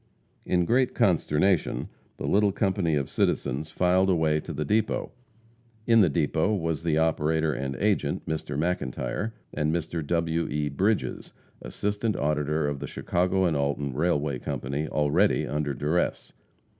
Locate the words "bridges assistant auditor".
10.69-12.67